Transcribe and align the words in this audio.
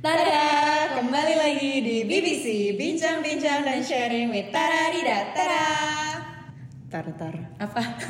Tada, 0.00 0.96
kembali 0.96 1.34
lagi 1.36 1.84
di 1.84 2.08
BBC 2.08 2.72
Bincang-bincang 2.72 3.68
dan 3.68 3.84
sharing 3.84 4.32
with 4.32 4.48
Tara 4.48 4.88
Dida 4.88 5.28
Tara 5.36 5.68
Tar 6.88 7.06
tar. 7.20 7.36
Apa? 7.60 8.00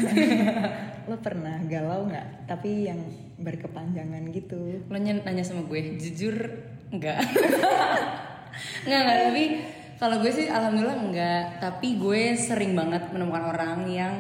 Lo 1.11 1.19
pernah 1.19 1.59
galau 1.67 2.07
nggak? 2.07 2.47
Tapi 2.47 2.87
yang 2.87 3.03
berkepanjangan 3.43 4.23
gitu. 4.31 4.87
Lo 4.87 5.03
ny- 5.03 5.19
nanya 5.19 5.43
sama 5.43 5.67
gue, 5.67 5.99
jujur 5.99 6.63
enggak 6.95 7.27
Enggak, 8.87 9.01
enggak, 9.03 9.19
tapi 9.27 9.45
kalau 9.99 10.23
gue 10.23 10.31
sih 10.31 10.47
alhamdulillah 10.47 10.95
enggak 11.11 11.59
Tapi 11.59 11.99
gue 11.99 12.39
sering 12.39 12.79
banget 12.79 13.11
menemukan 13.11 13.51
orang 13.51 13.91
yang 13.91 14.15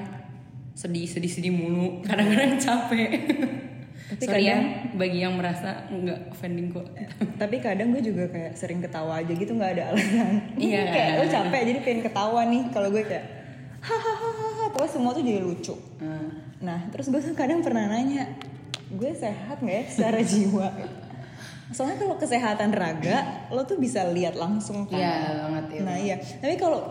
sedih-sedih-sedih 0.74 1.54
mulu 1.54 2.02
Kadang-kadang 2.02 2.58
capek 2.58 3.14
Tapi 4.10 4.26
Sorry 4.26 4.42
ya, 4.42 4.58
kadang- 4.58 4.98
bagi 4.98 5.18
yang 5.18 5.34
merasa 5.34 5.86
enggak 5.86 6.18
offending 6.28 6.68
kok 6.68 6.82
Tapi 7.40 7.56
kadang 7.58 7.94
gue 7.94 8.02
juga 8.02 8.26
kayak 8.26 8.52
sering 8.52 8.78
ketawa 8.78 9.22
aja 9.22 9.30
gitu 9.30 9.52
nggak 9.52 9.72
ada 9.72 9.84
alasan. 9.88 10.34
Iya. 10.56 10.82
kayak 10.84 11.10
lo 11.14 11.24
capek 11.26 11.60
jadi 11.64 11.80
pengen 11.80 12.00
ketawa 12.02 12.40
nih. 12.44 12.62
Kalau 12.68 12.88
gue 12.88 13.02
kayak 13.02 13.26
hahaha, 13.80 14.26
pokoknya 14.68 14.90
semua 14.90 15.10
tuh 15.12 15.22
jadi 15.22 15.40
lucu. 15.40 15.74
Hmm. 15.96 16.28
Nah, 16.60 16.90
terus 16.90 17.08
gue 17.08 17.16
tuh 17.18 17.32
kadang 17.32 17.62
pernah 17.62 17.86
nanya, 17.86 18.28
gue 18.88 19.10
sehat 19.10 19.56
nggak 19.56 19.72
ya 19.74 19.84
secara 19.86 20.20
jiwa? 20.26 20.68
Soalnya 21.70 21.96
kalau 21.96 22.18
kesehatan 22.18 22.70
raga, 22.70 23.18
lo 23.48 23.62
tuh 23.62 23.78
bisa 23.78 24.02
lihat 24.04 24.34
langsung 24.34 24.84
kan. 24.84 24.98
Iya 24.98 25.14
banget 25.40 25.64
ya 25.70 25.80
Nah 25.80 25.96
iya, 25.96 26.16
tapi 26.18 26.58
kalau 26.58 26.82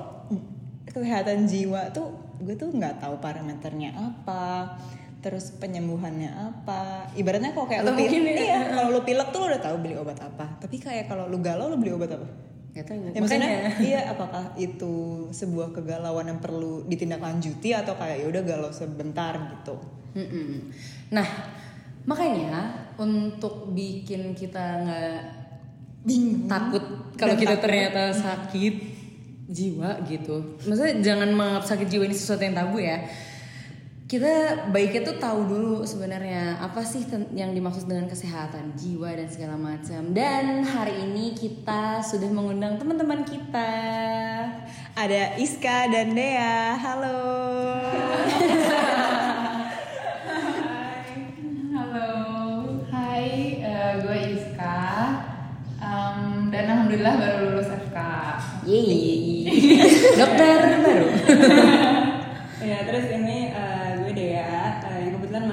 kesehatan 0.87 1.45
jiwa 1.45 1.91
tuh 1.91 2.09
gue 2.39 2.55
tuh 2.55 2.71
nggak 2.71 2.97
tahu 2.97 3.19
parameternya 3.19 3.91
apa, 3.91 4.79
terus 5.19 5.51
penyembuhannya 5.55 6.31
apa. 6.31 7.11
Ibaratnya 7.13 7.51
kalau 7.51 7.67
kayak 7.67 7.83
Atau 7.83 7.93
lu 7.93 7.99
pilek, 8.01 8.35
ya- 8.35 8.43
iya, 8.43 8.59
kalau 8.71 8.87
lu 8.89 9.01
pilek 9.03 9.27
tuh 9.29 9.39
lo 9.39 9.45
udah 9.51 9.61
tahu 9.61 9.75
beli 9.79 9.95
obat 9.95 10.19
apa. 10.19 10.45
Tapi 10.57 10.75
kayak 10.79 11.05
kalau 11.05 11.27
lu 11.27 11.39
galau 11.39 11.67
lo 11.67 11.75
beli 11.75 11.91
obat 11.91 12.15
apa? 12.15 12.27
Gak 12.69 12.85
tau 12.85 12.95
Ya, 12.95 13.19
maksudnya 13.19 13.51
iya 13.91 14.01
apakah 14.07 14.53
itu 14.55 14.93
sebuah 15.29 15.73
kegalauan 15.73 16.27
yang 16.27 16.39
perlu 16.39 16.85
ditindaklanjuti 16.85 17.73
atau 17.73 17.97
kayak 17.97 18.23
ya 18.23 18.27
udah 18.29 18.43
galau 18.45 18.71
sebentar 18.71 19.33
gitu. 19.57 19.75
Mm-mm. 20.15 20.71
Nah, 21.11 21.27
makanya 22.05 22.73
untuk 22.95 23.69
bikin 23.71 24.33
kita 24.33 24.85
nggak 24.85 25.17
Bingung. 25.99 26.47
takut 26.47 26.81
kalau 27.19 27.35
kita 27.35 27.59
takut. 27.59 27.63
ternyata 27.67 28.03
sakit 28.13 28.75
jiwa 29.49 29.99
gitu. 30.05 30.35
Maksudnya 30.63 30.95
jangan 31.01 31.29
menganggap 31.33 31.65
sakit 31.65 31.87
jiwa 31.89 32.03
ini 32.05 32.15
sesuatu 32.15 32.41
yang 32.41 32.55
tabu 32.55 32.77
ya. 32.79 33.01
Kita 34.09 34.65
baiknya 34.73 35.05
tuh 35.05 35.21
tahu 35.21 35.45
dulu 35.45 35.85
sebenarnya 35.85 36.57
apa 36.57 36.81
sih 36.81 37.05
yang 37.29 37.53
dimaksud 37.53 37.85
dengan 37.85 38.09
kesehatan 38.09 38.73
jiwa 38.73 39.13
dan 39.13 39.29
segala 39.29 39.53
macam. 39.53 40.01
Dan 40.17 40.65
hari 40.65 41.05
ini 41.05 41.37
kita 41.37 42.01
sudah 42.01 42.25
mengundang 42.33 42.81
teman-teman 42.81 43.21
kita. 43.21 43.69
Ada 44.97 45.37
Iska 45.37 45.93
dan 45.93 46.17
Dea. 46.17 46.73
Halo. 46.81 47.21
Halo, 51.77 52.09
hai, 52.89 53.61
eh, 53.61 53.91
gue 54.01 54.17
Iska, 54.33 54.89
dan 56.49 56.63
alhamdulillah 56.65 57.13
baru 57.13 57.37
lulus 57.53 57.69
FK. 57.69 57.97
Yeay. 58.65 59.53
Dokter 60.17 60.57
baru. 60.81 61.07
Ya 62.59 62.83
terus 62.83 63.07
ini 63.07 63.55
eh, 63.55 63.78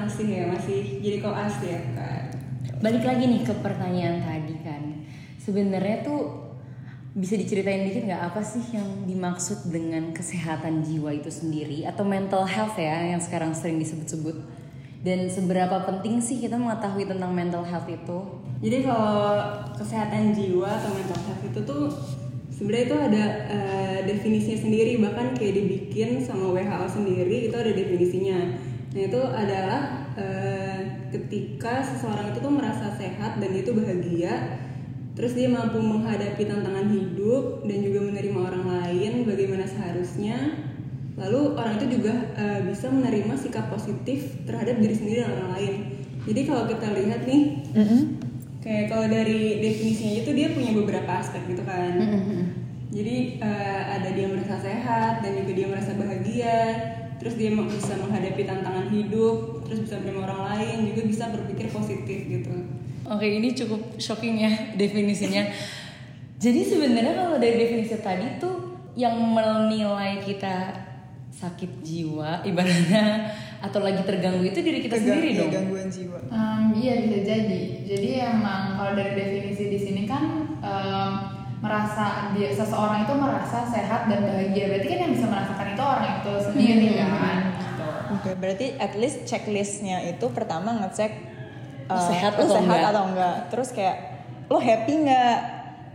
masih 0.06 0.26
ya 0.30 0.44
masih 0.46 1.02
jadi 1.02 1.18
koas 1.18 1.58
ya 1.66 1.82
kan. 1.98 2.30
Balik 2.78 3.02
lagi 3.02 3.24
nih 3.26 3.42
ke 3.42 3.54
pertanyaan 3.58 4.22
tadi 4.22 4.54
kan. 4.62 4.82
Sebenarnya 5.42 6.06
tuh 6.06 6.46
bisa 7.16 7.34
diceritain 7.34 7.88
dikit 7.88 8.06
nggak 8.06 8.22
apa 8.28 8.44
sih 8.44 8.76
yang 8.76 9.08
dimaksud 9.08 9.72
dengan 9.72 10.12
kesehatan 10.12 10.84
jiwa 10.84 11.16
itu 11.16 11.32
sendiri 11.32 11.88
atau 11.88 12.04
mental 12.04 12.44
health 12.44 12.76
ya 12.76 13.08
yang 13.08 13.24
sekarang 13.24 13.56
sering 13.56 13.80
disebut-sebut 13.80 14.36
dan 15.00 15.30
seberapa 15.30 15.86
penting 15.86 16.18
sih 16.18 16.42
kita 16.42 16.58
mengetahui 16.58 17.06
tentang 17.06 17.30
mental 17.30 17.62
health 17.62 17.86
itu? 17.86 18.18
Jadi 18.58 18.88
kalau 18.88 19.38
kesehatan 19.78 20.34
jiwa 20.34 20.66
atau 20.66 20.90
mental 20.92 21.20
health 21.30 21.42
itu 21.46 21.60
tuh 21.62 21.84
sebenarnya 22.50 22.84
itu 22.90 22.96
ada 22.98 23.24
eh, 23.46 23.98
definisinya 24.08 24.58
sendiri 24.66 24.92
bahkan 24.98 25.36
kayak 25.38 25.62
dibikin 25.62 26.18
sama 26.18 26.50
WHO 26.50 26.86
sendiri 26.90 27.36
itu 27.46 27.56
ada 27.56 27.70
definisinya. 27.70 28.38
Nah 28.96 29.02
itu 29.04 29.20
adalah 29.20 30.08
eh, 30.16 30.80
ketika 31.12 31.84
seseorang 31.84 32.32
itu 32.32 32.40
tuh 32.40 32.48
merasa 32.48 32.88
sehat 32.96 33.36
dan 33.36 33.52
itu 33.52 33.76
bahagia, 33.76 34.56
terus 35.12 35.36
dia 35.36 35.52
mampu 35.52 35.76
menghadapi 35.84 36.48
tantangan 36.48 36.88
hidup 36.88 37.60
dan 37.68 37.78
juga 37.84 38.08
menerima 38.08 38.38
orang 38.40 38.64
lain 38.64 39.12
bagaimana 39.28 39.68
seharusnya. 39.68 40.64
Lalu 41.20 41.60
orang 41.60 41.76
itu 41.76 42.00
juga 42.00 42.14
eh, 42.40 42.60
bisa 42.64 42.88
menerima 42.88 43.36
sikap 43.36 43.68
positif 43.68 44.32
terhadap 44.48 44.80
diri 44.80 44.96
sendiri 44.96 45.28
dan 45.28 45.32
orang 45.44 45.52
lain. 45.60 45.74
Jadi 46.24 46.40
kalau 46.48 46.64
kita 46.64 46.88
lihat 46.96 47.20
nih 47.28 47.42
Kayak 48.66 48.90
kalau 48.90 49.06
dari 49.06 49.62
definisinya 49.62 50.26
itu 50.26 50.30
dia 50.34 50.50
punya 50.50 50.74
beberapa 50.74 51.22
aspek 51.22 51.38
gitu 51.52 51.62
kan. 51.62 51.92
Jadi 52.90 53.16
eh, 53.38 53.82
ada 53.92 54.08
dia 54.10 54.26
merasa 54.26 54.56
sehat 54.58 55.20
dan 55.20 55.36
juga 55.36 55.52
dia 55.52 55.66
merasa 55.70 55.92
bahagia, 55.94 56.58
terus 57.16 57.34
dia 57.34 57.48
mau- 57.48 57.64
bisa 57.64 57.94
menghadapi 57.94 58.42
tantangan 58.42 58.86
hidup, 58.88 59.36
terus 59.62 59.80
bisa 59.80 59.98
menerima 59.98 60.20
orang 60.22 60.42
lain, 60.50 60.76
juga 60.86 61.02
bisa 61.04 61.24
berpikir 61.28 61.66
positif 61.68 62.18
gitu. 62.22 62.52
Oke, 63.04 63.24
ini 63.24 63.52
cukup 63.52 63.96
shocking 63.96 64.36
ya 64.38 64.50
definisinya. 64.80 65.46
Jadi 66.36 66.60
sebenarnya 66.62 67.14
kalau 67.16 67.36
dari 67.36 67.56
definisi 67.56 67.96
tadi 67.96 68.36
tuh 68.36 68.56
yang 68.92 69.16
menilai 69.16 70.20
kita 70.20 70.84
sakit 71.30 71.80
jiwa 71.80 72.40
ibaratnya 72.42 73.28
atau 73.58 73.78
lagi 73.78 74.00
terganggu 74.02 74.40
itu 74.42 74.56
diri 74.58 74.80
kita 74.80 74.96
sendiri 74.96 75.28
Kegang- 75.30 75.40
dong. 75.42 75.52
Gangguan 75.52 75.88
jiwa. 75.88 76.18
Em, 76.26 76.62
iya 76.74 76.94
bisa 76.98 77.18
jadi. 77.22 77.60
Jadi 77.84 78.08
emang 78.18 78.74
kalau 78.74 78.92
dari 78.94 79.12
definisi 79.14 79.64
di 79.66 79.78
sini 79.78 80.02
kan 80.04 80.24
em, 80.58 81.12
merasa 81.60 82.36
dia 82.36 82.52
seseorang 82.52 83.08
itu 83.08 83.14
merasa 83.16 83.64
sehat 83.64 84.08
dan 84.12 84.20
bahagia. 84.28 84.64
Berarti 84.68 84.86
kan 84.92 84.98
yang 85.08 85.12
bisa 85.16 85.26
merasakan 85.26 85.66
itu 85.72 85.82
orang 85.82 86.12
itu 86.20 86.32
sendiri 86.52 86.88
kan. 87.00 87.38
Gitu. 87.56 87.88
Oke, 88.12 88.30
berarti 88.36 88.66
at 88.76 88.92
least 88.94 89.24
checklistnya 89.24 90.04
itu 90.04 90.26
pertama 90.30 90.76
ngecek 90.84 91.12
uh, 91.88 92.08
sehat 92.12 92.36
atau 92.36 92.60
sehat 92.60 92.64
enggak? 92.68 92.92
atau 92.92 93.04
enggak. 93.08 93.36
Terus 93.48 93.68
kayak 93.72 93.96
lo 94.52 94.58
happy 94.60 94.92
nggak? 95.08 95.38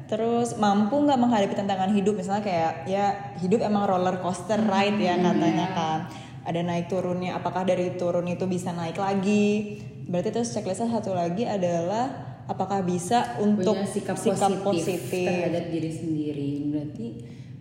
Terus 0.09 0.59
mampu 0.59 0.99
nggak 0.99 1.19
menghadapi 1.21 1.55
tantangan 1.55 1.91
hidup? 1.95 2.19
Misalnya 2.19 2.43
kayak 2.43 2.73
ya 2.89 3.05
hidup 3.39 3.63
emang 3.63 3.87
roller 3.87 4.19
coaster 4.19 4.59
ride 4.59 4.99
ya 4.99 5.15
katanya 5.15 5.67
kan. 5.71 5.99
Ada 6.41 6.65
naik 6.65 6.89
turunnya. 6.89 7.37
Apakah 7.37 7.63
dari 7.63 7.95
turun 7.95 8.25
itu 8.27 8.49
bisa 8.49 8.73
naik 8.73 8.97
lagi? 8.97 9.77
Berarti 10.09 10.33
terus 10.33 10.51
checklistnya 10.51 10.89
satu 10.89 11.13
lagi 11.13 11.45
adalah 11.45 12.30
apakah 12.51 12.83
bisa 12.83 13.39
untuk 13.39 13.79
punya 13.79 13.87
sikap, 13.87 14.19
positif, 14.59 15.07
terhadap 15.07 15.71
diri 15.71 15.91
sendiri. 15.91 16.51
Berarti 16.67 17.07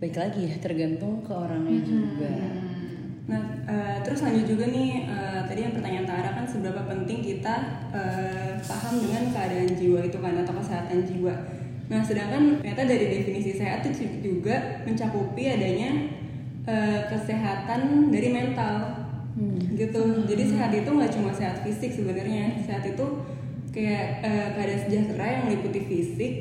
baik 0.03 0.17
lagi 0.19 0.41
ya 0.51 0.57
tergantung 0.59 1.23
ke 1.23 1.31
orangnya 1.31 1.79
juga. 1.87 2.35
Nah, 3.31 3.43
eh, 3.63 3.97
terus 4.03 4.27
lanjut 4.27 4.43
juga 4.51 4.67
nih, 4.67 5.07
eh, 5.07 5.41
tadi 5.47 5.61
yang 5.63 5.75
pertanyaan 5.79 6.07
Tara 6.11 6.31
kan 6.35 6.47
seberapa 6.51 6.83
penting 6.91 7.23
kita 7.23 7.55
eh, 7.95 8.59
paham 8.67 8.95
dengan 8.99 9.31
keadaan 9.31 9.71
jiwa 9.79 10.01
itu 10.03 10.19
kan 10.19 10.35
atau 10.43 10.55
kesehatan 10.59 11.07
jiwa. 11.07 11.35
Nah, 11.87 12.03
sedangkan 12.03 12.59
ternyata 12.59 12.83
dari 12.91 13.07
definisi 13.23 13.55
sehat 13.55 13.87
itu 13.87 14.11
juga 14.19 14.83
mencakupi 14.83 15.47
adanya 15.47 15.91
eh, 16.67 17.01
kesehatan 17.07 18.11
dari 18.11 18.29
mental, 18.35 19.01
gitu. 19.79 20.03
Jadi 20.27 20.43
sehat 20.51 20.71
itu 20.75 20.91
nggak 20.91 21.13
cuma 21.15 21.31
sehat 21.31 21.63
fisik 21.63 21.95
sebenarnya, 21.95 22.59
sehat 22.67 22.85
itu 22.85 23.07
kayak 23.71 24.23
eh, 24.23 24.49
keadaan 24.55 24.81
sejahtera 24.87 25.25
yang 25.27 25.43
meliputi 25.47 25.81
fisik, 25.87 26.33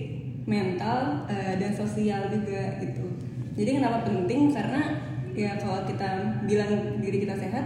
mental, 0.50 1.30
eh, 1.30 1.56
dan 1.58 1.72
sosial 1.74 2.30
juga 2.30 2.78
gitu. 2.82 3.06
Jadi 3.54 3.70
kenapa 3.82 4.08
penting? 4.08 4.50
Karena 4.54 4.98
ya 5.38 5.56
kalau 5.62 5.86
kita 5.86 6.42
bilang 6.44 7.00
diri 7.00 7.24
kita 7.24 7.36
sehat 7.38 7.66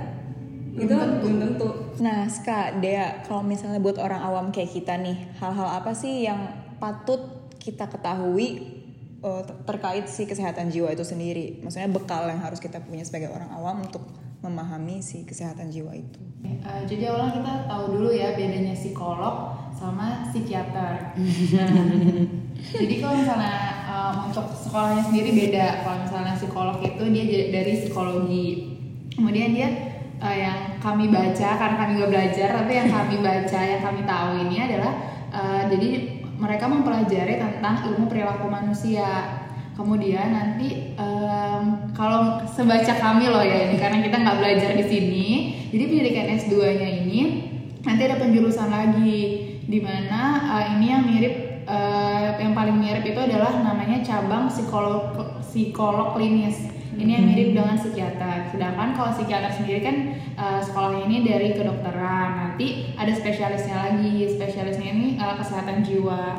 itu 0.74 0.90
belum 0.90 1.38
tentu. 1.38 1.70
Nah, 2.02 2.26
Ska, 2.26 2.82
Dea, 2.82 3.22
kalau 3.30 3.46
misalnya 3.46 3.78
buat 3.78 4.02
orang 4.02 4.26
awam 4.26 4.46
kayak 4.50 4.74
kita 4.74 4.98
nih, 4.98 5.30
hal-hal 5.38 5.70
apa 5.70 5.94
sih 5.94 6.26
yang 6.26 6.50
patut 6.82 7.54
kita 7.62 7.86
ketahui 7.86 8.82
uh, 9.22 9.46
ter- 9.46 9.62
terkait 9.70 10.10
si 10.10 10.26
kesehatan 10.26 10.74
jiwa 10.74 10.90
itu 10.90 11.06
sendiri? 11.06 11.62
Maksudnya 11.62 11.94
bekal 11.94 12.26
yang 12.26 12.42
harus 12.42 12.58
kita 12.58 12.82
punya 12.82 13.06
sebagai 13.06 13.30
orang 13.30 13.54
awam 13.54 13.86
untuk 13.86 14.02
memahami 14.44 15.00
si 15.00 15.24
kesehatan 15.24 15.72
jiwa 15.72 15.96
itu. 15.96 16.20
Eh, 16.44 16.82
jadi 16.84 17.16
awalnya 17.16 17.40
kita 17.40 17.54
tahu 17.72 17.84
dulu 17.96 18.10
ya 18.12 18.36
bedanya 18.36 18.76
psikolog 18.76 19.56
sama 19.72 20.28
psikiater. 20.28 21.16
jadi 22.84 22.96
kalau 23.00 23.16
misalnya 23.16 23.56
em, 23.88 24.16
untuk 24.28 24.46
sekolahnya 24.52 25.04
sendiri 25.08 25.30
beda. 25.32 25.88
Kalau 25.88 25.98
misalnya 26.04 26.34
psikolog 26.36 26.78
itu 26.84 27.04
dia 27.16 27.24
dari 27.52 27.74
psikologi. 27.80 28.48
Kemudian 29.16 29.56
dia 29.56 29.70
eh, 30.20 30.38
yang 30.44 30.76
kami 30.84 31.08
baca 31.08 31.50
karena 31.56 31.76
kami 31.80 31.92
nggak 32.00 32.12
belajar, 32.12 32.48
tapi 32.52 32.72
yang 32.76 32.90
kami 32.92 33.16
baca, 33.24 33.60
yang 33.64 33.82
kami 33.82 34.02
tahu 34.04 34.30
ini 34.44 34.58
adalah 34.60 34.94
eh, 35.32 35.64
jadi 35.72 35.90
mereka 36.36 36.66
mempelajari 36.68 37.40
tentang 37.40 37.88
ilmu 37.88 38.12
perilaku 38.12 38.52
manusia. 38.52 39.43
Kemudian 39.74 40.28
nanti 40.30 40.94
em, 40.94 41.64
kalau 41.98 42.46
sebaca 42.46 42.94
kami 42.94 43.26
loh 43.26 43.42
ya 43.42 43.74
ini 43.74 43.82
karena 43.82 44.06
kita 44.06 44.22
nggak 44.22 44.38
belajar 44.38 44.72
di 44.78 44.86
sini. 44.86 45.28
Jadi 45.74 45.84
pendidikan 45.90 46.28
S2-nya 46.30 46.90
ini 47.02 47.20
nanti 47.82 48.02
ada 48.06 48.22
penjurusan 48.22 48.70
lagi 48.70 49.22
di 49.66 49.80
mana 49.82 50.22
eh, 50.62 50.66
ini 50.78 50.86
yang 50.94 51.04
mirip 51.10 51.36
eh, 51.66 52.28
yang 52.38 52.54
paling 52.54 52.78
mirip 52.78 53.02
itu 53.02 53.18
adalah 53.18 53.66
namanya 53.66 54.06
cabang 54.06 54.46
psikolog 54.46 55.18
psikolog 55.42 56.14
klinis. 56.14 56.70
Ini 56.94 57.10
yang 57.10 57.26
mirip 57.26 57.58
dengan 57.58 57.74
psikiater. 57.74 58.54
Sedangkan 58.54 58.94
kalau 58.94 59.10
psikiater 59.18 59.50
sendiri 59.50 59.82
kan 59.82 59.96
eh, 60.38 60.60
sekolahnya 60.62 61.10
ini 61.10 61.18
dari 61.26 61.48
kedokteran. 61.58 62.30
Nanti 62.38 62.94
ada 62.94 63.10
spesialisnya 63.10 63.90
lagi. 63.90 64.30
Spesialisnya 64.30 64.94
ini 64.94 65.18
eh, 65.18 65.36
kesehatan 65.42 65.82
jiwa. 65.82 66.38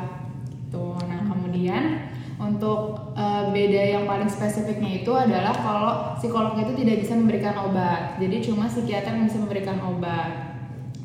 Tuh. 0.71 0.95
Nah, 1.03 1.27
kemudian 1.27 2.14
untuk 2.35 3.15
eh, 3.15 3.43
beda 3.51 3.81
yang 3.95 4.03
paling 4.03 4.27
spesifiknya 4.27 5.03
itu 5.03 5.11
adalah 5.15 5.55
kalau 5.55 5.93
psikolog 6.19 6.59
itu 6.59 6.75
tidak 6.75 6.99
bisa 6.99 7.13
memberikan 7.15 7.55
obat. 7.63 8.19
Jadi 8.19 8.35
cuma 8.43 8.67
psikiater 8.67 9.15
yang 9.15 9.27
bisa 9.27 9.39
memberikan 9.39 9.79
obat. 9.87 10.55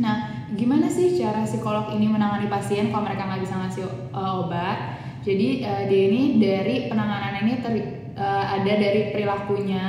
Nah, 0.01 0.49
gimana 0.57 0.89
sih 0.89 1.15
cara 1.21 1.45
psikolog 1.45 1.93
ini 1.93 2.09
menangani 2.09 2.49
pasien 2.49 2.89
kalau 2.89 3.05
mereka 3.05 3.29
nggak 3.29 3.43
bisa 3.45 3.55
ngasih 3.61 3.85
uh, 4.17 4.43
obat? 4.43 4.99
Jadi 5.21 5.61
uh, 5.63 5.85
dia 5.87 6.03
ini 6.09 6.23
dari 6.41 6.89
penanganan 6.89 7.45
ini 7.45 7.53
ter- 7.61 8.17
uh, 8.17 8.45
ada 8.57 8.73
dari 8.81 9.13
perilakunya, 9.13 9.87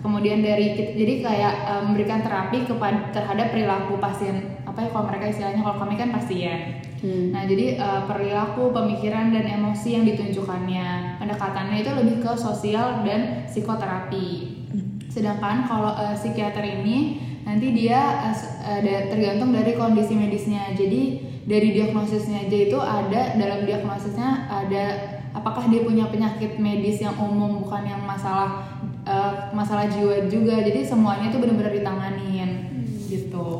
kemudian 0.00 0.40
dari 0.40 0.78
jadi 0.94 1.14
kayak 1.20 1.54
uh, 1.66 1.82
memberikan 1.82 2.22
terapi 2.22 2.62
kepada 2.64 3.10
terhadap 3.10 3.50
perilaku 3.50 3.98
pasien. 3.98 4.59
Apa 4.80 4.88
kalau 4.96 5.06
mereka 5.12 5.28
istilahnya 5.28 5.60
kalau 5.60 5.76
kami 5.84 5.94
kan 6.00 6.08
pasien. 6.16 6.80
Nah, 7.00 7.48
jadi 7.48 7.80
uh, 7.80 8.04
perilaku, 8.04 8.76
pemikiran 8.76 9.32
dan 9.32 9.48
emosi 9.48 9.96
yang 9.96 10.04
ditunjukkannya. 10.04 11.16
Pendekatannya 11.16 11.76
itu 11.80 11.90
lebih 11.96 12.16
ke 12.20 12.32
sosial 12.36 13.00
dan 13.04 13.48
psikoterapi. 13.48 14.60
Sedangkan 15.08 15.64
kalau 15.64 15.96
uh, 15.96 16.12
psikiater 16.12 16.60
ini 16.60 17.16
nanti 17.48 17.72
dia 17.72 18.30
uh, 18.30 18.80
tergantung 18.84 19.56
dari 19.56 19.80
kondisi 19.80 20.12
medisnya. 20.12 20.76
Jadi 20.76 21.24
dari 21.48 21.72
diagnosisnya 21.72 22.46
aja 22.46 22.58
itu 22.68 22.78
ada 22.78 23.20
dalam 23.34 23.64
diagnosisnya 23.64 24.46
ada 24.52 24.84
apakah 25.32 25.72
dia 25.72 25.80
punya 25.82 26.04
penyakit 26.12 26.60
medis 26.60 27.00
yang 27.00 27.16
umum 27.16 27.64
bukan 27.64 27.88
yang 27.88 28.04
masalah 28.04 28.76
uh, 29.08 29.48
masalah 29.56 29.88
jiwa 29.88 30.28
juga. 30.28 30.60
Jadi 30.60 30.84
semuanya 30.84 31.32
itu 31.32 31.40
benar-benar 31.40 31.72
ditanganin 31.72 32.70
gitu. 33.08 33.50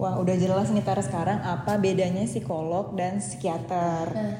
Wah, 0.00 0.16
udah 0.16 0.32
jelas 0.32 0.72
nih 0.72 0.80
Tara 0.80 1.04
sekarang 1.04 1.44
apa 1.44 1.76
bedanya 1.76 2.24
psikolog 2.24 2.96
dan 2.96 3.20
psikiater. 3.20 4.08
Nah, 4.08 4.32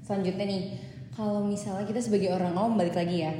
selanjutnya 0.00 0.48
nih, 0.48 0.62
kalau 1.12 1.44
misalnya 1.44 1.84
kita 1.84 2.00
sebagai 2.00 2.32
orang 2.32 2.56
awam 2.56 2.80
balik 2.80 2.96
lagi 2.96 3.20
ya, 3.20 3.36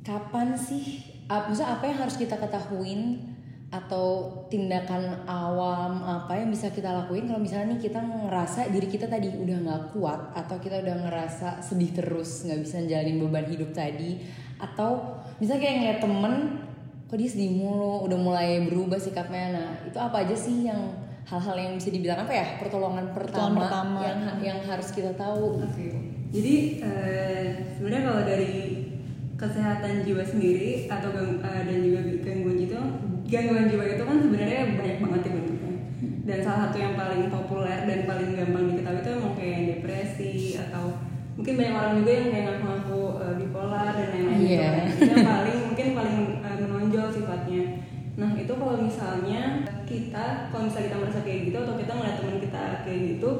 kapan 0.00 0.56
sih, 0.56 1.04
maksudnya 1.28 1.76
apa 1.76 1.92
yang 1.92 1.98
harus 2.00 2.16
kita 2.16 2.40
ketahuin 2.40 3.20
atau 3.68 4.32
tindakan 4.48 5.28
awam 5.28 6.00
apa 6.08 6.40
yang 6.40 6.48
bisa 6.48 6.72
kita 6.72 6.88
lakuin 6.88 7.28
kalau 7.28 7.42
misalnya 7.42 7.76
nih 7.76 7.84
kita 7.84 8.00
ngerasa 8.00 8.72
diri 8.72 8.88
kita 8.88 9.04
tadi 9.04 9.28
udah 9.34 9.56
nggak 9.60 9.82
kuat 9.92 10.20
atau 10.32 10.56
kita 10.56 10.78
udah 10.88 11.04
ngerasa 11.04 11.60
sedih 11.60 11.92
terus 11.92 12.48
nggak 12.48 12.64
bisa 12.64 12.80
jalanin 12.88 13.20
beban 13.20 13.44
hidup 13.44 13.76
tadi? 13.76 14.24
Atau 14.56 15.20
misalnya 15.36 15.68
kayak 15.68 15.76
ngeliat 15.76 16.00
temen 16.00 16.34
kok 17.04 17.16
dia 17.16 17.28
sedih 17.28 17.52
mulu 17.52 18.04
udah 18.04 18.18
mulai 18.18 18.64
berubah 18.64 18.96
sikapnya 18.96 19.54
nah 19.54 19.68
itu 19.84 19.98
apa 20.00 20.24
aja 20.24 20.34
sih 20.34 20.66
yang 20.66 20.80
hal-hal 21.24 21.56
yang 21.56 21.72
bisa 21.76 21.88
dibilang 21.88 22.20
apa 22.20 22.32
ya 22.32 22.46
pertolongan 22.60 23.08
pertama, 23.16 23.64
pertama. 23.64 23.98
yang 24.04 24.18
yang 24.40 24.58
harus 24.64 24.92
kita 24.92 25.12
tahu 25.16 25.60
Oke. 25.64 25.88
Jadi 26.34 26.82
eh, 26.82 27.46
sebenarnya 27.78 28.02
kalau 28.10 28.22
dari 28.26 28.54
kesehatan 29.38 30.02
jiwa 30.02 30.18
sendiri 30.26 30.90
atau 30.90 31.14
gang- 31.14 31.38
eh, 31.38 31.62
dan 31.62 31.78
juga 31.78 32.00
gangguan 32.26 32.58
itu 32.58 32.74
gangguan 33.30 33.70
jiwa 33.70 33.84
itu 33.86 34.02
kan 34.02 34.16
sebenarnya 34.18 34.60
banyak 34.74 34.98
banget 34.98 35.20
ya 35.22 35.30
bentuknya. 35.30 35.72
Dan 36.26 36.38
salah 36.42 36.60
satu 36.66 36.76
yang 36.82 36.94
paling 36.98 37.30
populer 37.30 37.78
dan 37.86 38.00
paling 38.02 38.34
gampang 38.34 38.64
diketahui 38.66 38.98
itu 38.98 39.10
emang 39.14 39.34
kayak 39.38 39.60
depresi 39.70 40.32
atau 40.58 40.84
mungkin 41.34 41.54
banyak 41.54 41.74
orang 41.78 41.94
juga 42.02 42.10
yang 42.10 42.28
kayak 42.34 42.44
ngaku-ngaku 42.50 43.02
eh, 43.22 43.34
bipolar 43.38 43.86
dan 43.94 44.06
lain-lain 44.10 44.38
gitu 44.42 44.58
kan. 44.58 44.84
Itu 44.90 45.06
yang 45.06 45.28
paling 45.30 45.58
mungkin 45.70 45.86
paling 45.94 46.18
eh, 46.42 46.56
menonjol 46.58 47.06
sifatnya. 47.14 47.62
Nah 48.14 48.30
itu 48.38 48.52
kalau 48.54 48.78
misalnya 48.78 49.66
kita 49.82 50.48
kalau 50.54 50.70
misalnya 50.70 50.86
kita 50.90 50.98
merasa 51.02 51.20
kayak 51.26 51.40
gitu 51.50 51.58
atau 51.58 51.74
kita 51.74 51.92
ngeliat 51.98 52.16
teman 52.22 52.38
kita 52.38 52.62
kayak 52.86 53.00
gitu 53.14 53.30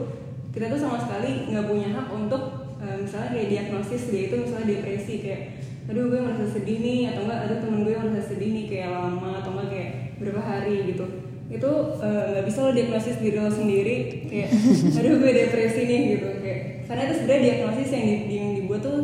kita 0.55 0.71
tuh 0.71 0.81
sama 0.81 0.99
sekali 1.03 1.51
nggak 1.51 1.67
punya 1.67 1.89
hak 1.95 2.07
untuk 2.11 2.43
eh, 2.79 2.97
misalnya 3.03 3.31
kayak 3.35 3.49
diagnosis 3.51 4.03
dia 4.11 4.23
itu 4.31 4.37
misalnya 4.43 4.67
depresi 4.71 5.15
kayak 5.23 5.43
aduh 5.85 6.09
gue 6.09 6.17
merasa 6.17 6.47
sedih 6.49 6.79
nih 6.81 7.01
atau 7.13 7.29
enggak 7.29 7.41
aduh 7.45 7.59
temen 7.61 7.81
gue 7.85 7.95
merasa 7.95 8.23
sedih 8.25 8.51
nih 8.51 8.65
kayak 8.71 8.89
lama 8.95 9.31
atau 9.45 9.51
enggak 9.53 9.69
kayak 9.71 9.91
berapa 10.19 10.43
hari 10.43 10.77
gitu. 10.91 11.05
Itu 11.51 11.71
eh, 12.03 12.23
nggak 12.35 12.45
bisa 12.49 12.59
lo 12.65 12.71
diagnosis 12.73 13.17
diri 13.21 13.39
lo 13.39 13.53
sendiri 13.53 13.97
kayak 14.27 14.51
aduh 14.99 15.15
gue 15.23 15.33
depresi 15.35 15.81
nih 15.87 16.01
gitu 16.19 16.29
kayak. 16.43 16.61
Karena 16.85 17.03
itu 17.09 17.15
sebenarnya 17.17 17.43
diagnosis 17.43 17.89
yang, 17.97 18.07
di, 18.07 18.35
yang 18.37 18.51
dibuat 18.61 18.81
tuh 18.85 18.99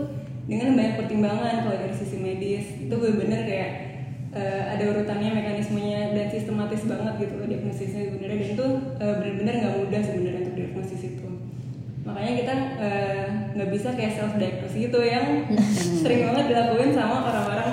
dengan 0.50 0.75
banyak 0.75 0.94
pertimbangan 0.99 1.55
kalau 1.62 1.76
dari 1.78 1.94
sisi 1.94 2.16
medis 2.19 2.64
itu 2.75 2.94
bener-bener 2.94 3.40
kayak 3.46 3.70
eh, 4.30 4.62
ada 4.70 4.84
urutannya 4.94 5.30
mekanismenya 5.34 6.14
dan 6.14 6.26
sistematis 6.30 6.82
banget 6.86 7.14
gitu 7.18 7.34
loh 7.38 7.46
diagnosisnya 7.50 8.02
sebenarnya 8.10 8.36
dan 8.38 8.50
itu 8.54 8.66
eh, 9.02 9.14
bener-bener 9.18 9.54
nggak 9.58 9.74
mudah 9.82 10.00
sebenarnya 10.02 10.40
untuk 10.46 10.56
diagnosis 10.56 11.02
itu 11.02 11.26
makanya 12.00 12.32
kita 12.42 12.54
eh, 12.80 13.24
nggak 13.54 13.70
bisa 13.70 13.88
kayak 13.98 14.12
self 14.16 14.32
diagnosis 14.38 14.78
gitu 14.78 14.98
yang 15.02 15.26
sering 16.02 16.20
banget 16.30 16.44
dilakuin 16.50 16.90
sama 16.94 17.16
orang-orang 17.26 17.70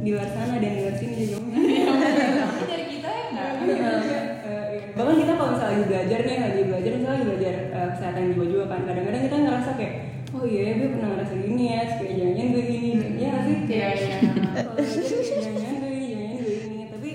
di 0.00 0.10
luar 0.16 0.28
sana 0.32 0.56
dan 0.56 0.70
di 0.72 0.80
luar 0.80 0.96
sini 0.96 1.14
juga 1.28 1.44
Tapi 2.50 2.64
dari 2.64 2.84
kita 2.88 3.08
ya 3.12 3.24
nggak. 3.30 3.50
Eh, 3.60 4.64
iya. 4.72 4.84
bahkan 4.96 5.14
kita 5.20 5.32
kalau 5.36 5.50
misalnya 5.52 5.70
lagi 5.76 5.84
belajar 5.92 6.18
nih 6.24 6.36
lagi 6.40 6.60
belajar 6.66 6.90
misalnya 6.96 7.16
lagi 7.20 7.26
belajar 7.28 7.54
eh, 7.68 7.88
kesehatan 7.94 8.22
jiwa 8.32 8.44
juga 8.48 8.64
kan 8.72 8.80
kadang-kadang 8.88 9.22
kita 9.28 9.36
ngerasa 9.36 9.70
kayak 9.76 9.94
oh 10.30 10.44
iya 10.46 10.78
gue 10.78 10.88
pernah 10.94 11.08
ngerasa 11.16 11.34
gini 11.42 11.64
ya 11.66 11.80
kayak 11.98 12.14
jangan 12.16 12.46
gue 12.54 12.62
gini. 12.70 12.90
Ya 13.18 13.26
nggak 13.30 13.42
sih? 13.44 13.56
Iya, 13.66 13.88
iya. 13.98 14.16
kalau 14.54 14.72
belajar 14.78 15.02
kayak 15.02 15.42
jangan 15.42 15.74
gue 15.82 15.92
jangan 16.06 16.34
gue 16.38 16.54
ini 16.70 16.84
tapi 16.90 17.10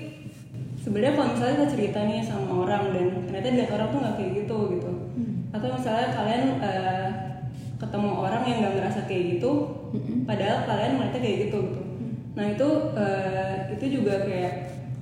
sebenarnya 0.76 1.12
kalau 1.16 1.28
misalnya 1.32 1.54
kita 1.56 1.68
cerita 1.72 1.98
nih 2.04 2.20
sama 2.22 2.48
orang 2.52 2.82
dan 2.92 3.06
ternyata 3.26 3.46
lihat 3.56 3.70
orang 3.72 3.88
tuh 3.88 3.98
nggak 4.04 4.16
kayak 4.20 4.32
gitu 4.44 4.58
gitu. 4.76 4.90
Atau 5.50 5.68
misalnya 5.72 6.06
kalian 6.12 6.42
eh, 6.60 7.08
ketemu 7.76 8.10
orang 8.16 8.42
yang 8.48 8.58
nggak 8.64 8.74
ngerasa 8.80 9.00
kayak 9.08 9.24
gitu 9.36 9.50
padahal 10.28 10.58
kalian 10.68 10.92
mereka 11.00 11.16
kayak 11.20 11.38
gitu 11.48 11.58
gitu. 11.72 11.82
Nah 12.36 12.44
itu 12.52 12.68
eh, 12.96 13.54
itu 13.72 13.84
juga 14.00 14.14
kayak 14.28 14.54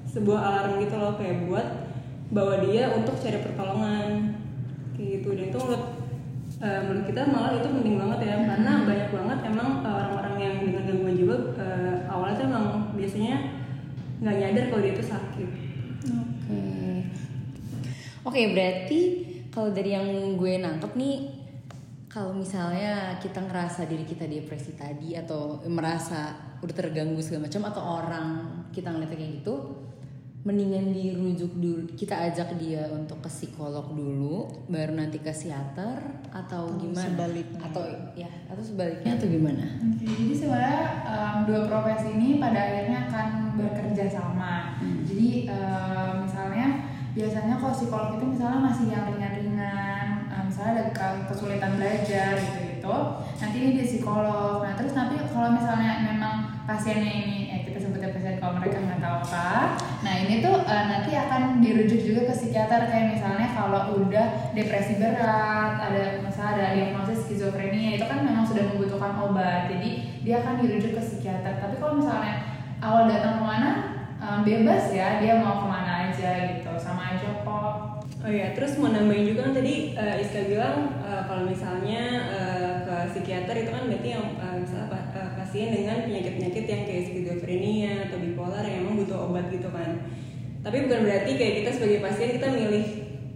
sebuah 0.07 0.39
alarm 0.39 0.79
gitu 0.79 0.95
loh 0.95 1.19
kayak 1.19 1.51
buat 1.51 1.67
bawa 2.31 2.63
dia 2.63 2.95
untuk 2.95 3.19
cari 3.19 3.39
pertolongan. 3.43 4.39
Kayak 4.95 5.09
gitu. 5.19 5.29
Dan 5.35 5.45
itu 5.51 5.59
menurut 5.59 6.04
eh, 6.63 6.81
menurut 6.87 7.05
kita 7.09 7.23
malah 7.27 7.53
itu 7.57 7.69
penting 7.71 7.97
banget 7.99 8.19
ya 8.29 8.35
karena 8.45 8.73
banyak 8.87 9.09
banget 9.11 9.39
emang 9.49 9.69
eh, 9.83 9.93
orang-orang 9.95 10.37
yang 10.39 10.55
dengan 10.63 10.83
gangguan 10.87 11.15
jiwa 11.19 11.37
eh, 11.59 11.97
awalnya 12.07 12.35
tuh 12.39 12.47
emang 12.51 12.67
biasanya 12.95 13.35
nggak 14.23 14.37
nyadar 14.39 14.65
kalau 14.71 14.83
dia 14.83 14.93
itu 14.95 15.05
sakit 15.05 15.51
Oke. 16.05 16.61
Oke, 18.29 18.41
berarti 18.53 19.01
kalau 19.49 19.73
dari 19.73 19.97
yang 19.97 20.37
gue 20.37 20.61
nangkep 20.61 20.93
nih 21.01 21.17
kalau 22.13 22.31
misalnya 22.31 23.19
kita 23.19 23.43
ngerasa 23.43 23.91
diri 23.91 24.07
kita 24.07 24.29
depresi 24.29 24.77
tadi 24.77 25.19
atau 25.19 25.65
merasa 25.67 26.37
udah 26.63 26.75
terganggu 26.77 27.19
segala 27.19 27.51
macam 27.51 27.63
atau 27.67 27.83
orang 27.83 28.27
kita 28.71 28.93
ngeliatnya 28.93 29.19
kayak 29.19 29.33
gitu 29.43 29.55
mendingan 30.45 30.93
dirujuk 30.93 31.57
dulu 31.57 31.89
kita 31.97 32.13
ajak 32.29 32.61
dia 32.61 32.85
untuk 32.93 33.17
ke 33.19 33.31
psikolog 33.33 33.97
dulu 33.97 34.45
baru 34.69 34.93
nanti 34.93 35.17
ke 35.17 35.33
psikiater 35.33 35.97
atau 36.29 36.69
gimana 36.77 37.09
sebaliknya. 37.09 37.61
atau 37.65 37.83
ya 38.13 38.29
atau 38.53 38.61
sebaliknya 38.61 39.17
atau 39.17 39.25
gimana 39.27 39.65
Oke, 39.81 40.05
jadi 40.05 40.35
sebenarnya 40.37 40.81
em, 41.01 41.37
dua 41.49 41.61
profesi 41.65 42.09
ini 42.13 42.37
pada 42.37 42.61
akhirnya 42.61 43.09
akan 43.09 43.29
bekerja 43.57 44.05
sama. 44.07 44.77
Jadi 45.09 45.49
em, 45.49 46.13
misalnya 46.29 46.67
biasanya 47.17 47.55
kalau 47.57 47.73
psikolog 47.73 48.21
itu 48.21 48.27
misalnya 48.29 48.61
masih 48.61 48.87
yang 48.93 49.05
ringan-ringan, 49.09 50.07
em, 50.29 50.43
misalnya 50.45 50.73
ada 50.77 50.85
ke- 50.93 51.25
kesulitan 51.25 51.81
belajar 51.81 52.37
gitu-gitu, 52.37 52.97
nanti 53.41 53.57
ini 53.57 53.71
di 53.81 53.85
psikolog. 53.87 54.61
Nah 54.61 54.77
terus 54.77 54.93
nanti 54.93 55.17
kalau 55.25 55.57
misalnya 55.57 56.05
memang 56.05 56.35
pasiennya 56.69 57.13
ini, 57.17 57.39
eh 58.05 58.13
kita 58.13 58.21
sebutnya 58.21 58.37
pasien 58.37 58.37
kalau 58.37 58.55
mereka 58.61 58.79
nggak 58.85 59.01
tahu 59.01 59.17
apa, 59.25 59.49
nah 60.05 60.15
ini 60.21 60.35
tuh 60.45 60.55
eh, 60.61 60.85
nanti 60.93 61.11
akan 61.17 61.43
dirujuk 61.65 62.01
juga 62.05 62.21
ke 62.29 62.35
psikiater 62.37 62.81
kayak 62.93 63.17
misalnya 63.17 63.49
kalau 63.57 63.97
udah 63.97 64.27
depresi 64.53 65.01
berat, 65.01 65.73
ada 65.81 66.21
misalnya 66.21 66.53
ada 66.53 66.67
diagnosis 66.77 67.25
skizofrenia 67.25 67.97
itu 67.97 68.05
kan 68.05 68.21
memang 68.21 68.45
sudah 68.45 68.65
membutuhkan 68.69 69.17
obat, 69.25 69.73
jadi 69.73 69.89
dia 70.21 70.37
akan 70.45 70.61
dirujuk 70.61 70.93
ke 70.93 71.01
psikiater. 71.01 71.57
Tapi 71.57 71.81
kalau 71.81 71.97
misalnya 71.97 72.45
awal 72.85 73.09
datang 73.09 73.41
ke 73.41 73.45
mana 73.49 73.71
em, 74.21 74.41
bebas 74.45 74.93
ya 74.93 75.17
dia 75.17 75.41
mau 75.41 75.65
ke 75.65 75.67
mana 75.73 76.13
aja 76.13 76.31
gitu, 76.53 76.73
sama 76.77 77.17
aja 77.17 77.41
kok. 77.41 77.73
Oh 78.25 78.33
iya, 78.33 78.57
terus 78.57 78.81
mau 78.81 78.89
nambahin 78.89 79.29
juga 79.29 79.49
kan 79.49 79.53
tadi 79.53 79.93
eh, 79.93 80.21
Iska 80.25 80.49
bilang 80.49 80.97
eh, 81.05 81.23
kalau 81.29 81.45
misalnya 81.45 82.03
eh, 82.33 82.73
ke 82.85 82.97
psikiater 83.13 83.53
itu 83.53 83.69
kan 83.73 83.85
berarti 83.85 84.09
yang 84.17 84.25
eh, 84.41 84.55
misalnya 84.65 84.89
pa- 84.89 84.97
eh, 84.97 85.04
pasien 85.55 85.71
dengan 85.71 86.03
penyakit-penyakit 86.03 86.65
yang 86.67 86.83
kayak 86.83 87.05
skizofrenia 87.15 88.11
atau 88.11 88.19
bipolar 88.19 88.67
yang 88.67 88.91
emang 88.91 88.99
butuh 88.99 89.31
obat 89.31 89.55
gitu 89.55 89.71
kan. 89.71 90.03
Tapi 90.67 90.91
bukan 90.91 91.07
berarti 91.07 91.31
kayak 91.39 91.55
kita 91.63 91.71
sebagai 91.79 91.99
pasien 92.03 92.35
kita 92.35 92.49
milih 92.51 92.87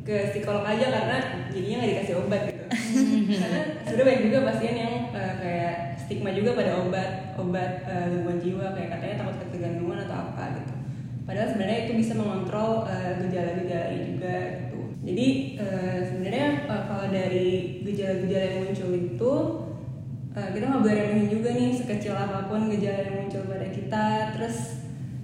ke 0.03 0.35
psikolog 0.35 0.67
aja 0.67 0.91
karena 0.91 1.47
jadinya 1.55 1.77
nggak 1.79 1.91
dikasih 1.95 2.15
obat 2.19 2.41
gitu. 2.51 2.63
karena 3.39 3.61
sudah 3.87 4.03
banyak 4.03 4.23
juga 4.27 4.39
pasien 4.51 4.75
yang 4.75 4.95
eh, 5.15 5.35
kayak 5.39 5.75
stigma 5.95 6.35
juga 6.35 6.59
pada 6.59 6.83
obat 6.83 7.39
obat 7.39 7.87
eh, 7.87 8.07
gangguan 8.11 8.43
jiwa 8.43 8.67
kayak 8.75 8.91
katanya 8.99 9.15
takut 9.23 9.37
ketergantungan 9.47 9.99
atau 10.03 10.17
apa 10.19 10.45
gitu. 10.59 10.75
Padahal 11.23 11.49
sebenarnya 11.55 11.79
itu 11.87 11.93
bisa 12.03 12.13
mengontrol 12.19 12.83
eh, 12.91 13.15
gejala-gejala 13.23 13.87
ini 13.95 14.05
juga 14.19 14.35
gitu. 14.59 14.81
Jadi 15.07 15.27
eh, 15.55 15.99
sebenarnya 16.03 16.49
eh, 16.67 16.83
kalau 16.91 17.07
dari 17.15 17.79
gejala-gejala 17.87 18.43
yang 18.43 18.59
muncul 18.67 18.91
itu 18.91 19.35
eh, 20.37 20.49
kita 20.53 20.65
nggak 20.69 20.83
boleh 20.85 20.97
remehin 20.97 21.29
juga 21.31 21.49
nih 21.55 21.71
sekecil 21.73 22.15
apa 22.17 22.51
pun 22.51 22.69
gejala 22.69 23.01
yang 23.07 23.15
muncul 23.25 23.43
pada 23.49 23.69
kita. 23.73 24.07
Terus 24.37 24.57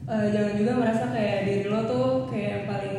eh, 0.08 0.26
jangan 0.32 0.54
juga 0.56 0.72
merasa 0.78 1.04
kayak 1.12 1.38
diri 1.48 1.66
lo 1.68 1.80
tuh 1.84 2.08
kayak 2.30 2.68
paling 2.68 2.98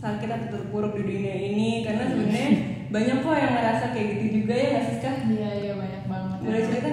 sakit 0.00 0.28
atau 0.32 0.48
terpuruk 0.56 0.96
di 0.96 1.02
dunia 1.04 1.36
ini 1.52 1.84
karena 1.84 2.08
sebenarnya 2.08 2.50
banyak 2.94 3.16
kok 3.22 3.36
yang 3.36 3.52
ngerasa 3.54 3.84
kayak 3.92 4.06
gitu 4.16 4.24
juga 4.42 4.54
ya 4.56 4.66
nggak 4.72 4.84
sih 4.88 4.98
Kak? 4.98 5.16
Iya 5.28 5.50
iya 5.60 5.72
banyak 5.78 6.04
banget. 6.10 6.38
Boleh 6.42 6.62
cerita 6.66 6.88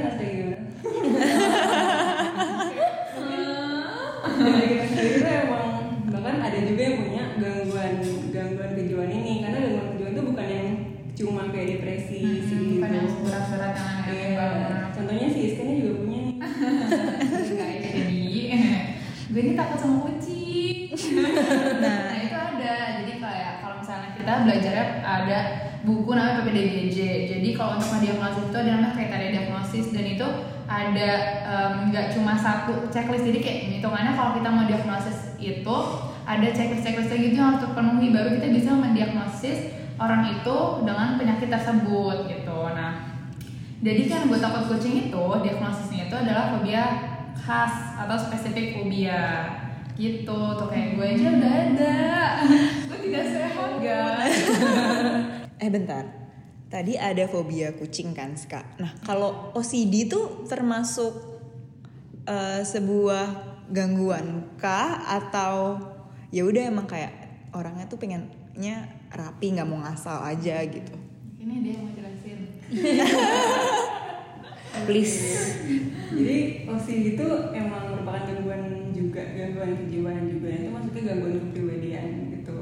ada 25.07 25.39
buku 25.87 26.11
namanya 26.11 26.43
PPDBJ. 26.43 27.31
Jadi 27.31 27.55
kalau 27.55 27.79
untuk 27.79 27.95
mendiagnosis 27.95 28.51
itu 28.51 28.57
ada 28.59 28.69
namanya 28.75 28.93
kriteria 28.99 29.29
diagnosis 29.31 29.85
dan 29.95 30.03
itu 30.03 30.27
ada 30.67 31.09
nggak 31.87 32.11
cuma 32.11 32.35
satu 32.35 32.91
checklist. 32.91 33.23
Jadi 33.23 33.39
kayak 33.39 33.59
hitungannya 33.79 34.11
kalau 34.19 34.35
kita 34.35 34.49
mau 34.51 34.67
diagnosis 34.67 35.39
itu 35.39 35.77
ada 36.27 36.47
checklist-checklistnya 36.51 37.17
gitu 37.23 37.35
yang 37.39 37.55
harus 37.55 37.63
terpenuhi 37.63 38.11
baru 38.11 38.35
kita 38.35 38.47
bisa 38.51 38.71
mendiagnosis 38.75 39.71
orang 39.95 40.27
itu 40.27 40.57
dengan 40.83 41.15
penyakit 41.15 41.47
tersebut 41.47 42.27
gitu. 42.27 42.59
Nah, 42.75 43.23
jadi 43.79 44.01
kan 44.11 44.27
gue 44.27 44.39
takut 44.43 44.63
kucing 44.75 45.07
itu 45.07 45.25
diagnosisnya 45.39 46.11
itu 46.11 46.15
adalah 46.19 46.57
fobia 46.57 46.85
khas 47.39 47.95
atau 47.95 48.17
spesifik 48.19 48.75
fobia 48.75 49.47
gitu 49.97 50.57
tuh 50.59 50.67
kayak 50.69 50.93
gue 50.93 51.05
aja 51.05 51.27
udah 51.41 51.53
ada 51.57 51.97
tidak 53.07 53.25
sehat 53.31 53.71
guys 53.79 54.37
Eh 55.63 55.69
bentar. 55.73 56.05
Tadi 56.69 57.01
ada 57.01 57.25
fobia 57.25 57.73
kucing 57.73 58.13
kan, 58.13 58.37
Ska. 58.37 58.61
Nah, 58.77 58.93
kalau 59.01 59.49
OCD 59.57 60.05
itu 60.05 60.45
termasuk 60.45 61.17
eh, 62.29 62.61
sebuah 62.61 63.57
gangguan 63.73 64.53
kah 64.61 65.01
atau 65.17 65.81
ya 66.29 66.45
udah 66.45 66.69
emang 66.69 66.85
kayak 66.85 67.27
orangnya 67.55 67.87
tuh 67.87 67.99
pengennya 67.99 68.87
rapi 69.11 69.55
nggak 69.55 69.67
mau 69.67 69.79
ngasal 69.83 70.19
aja 70.23 70.63
gitu. 70.67 70.95
ini 71.39 71.63
dia 71.63 71.79
yang 71.79 71.83
mau 71.87 71.93
jelasin 71.95 72.39
Please. 74.85 75.17
Jadi 76.13 76.69
OCD 76.69 77.17
itu 77.17 77.27
emang 77.49 77.89
merupakan 77.89 78.29
gangguan 78.29 78.93
juga 78.93 79.25
gangguan 79.33 79.73
kejiwaan 79.73 80.29
juga 80.29 80.53
itu 80.53 80.69
maksudnya 80.69 81.01
gangguan 81.01 81.35
kepribadian 81.49 82.09
gitu. 82.37 82.57